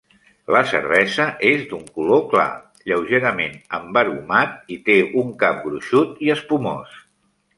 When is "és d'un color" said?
1.49-2.23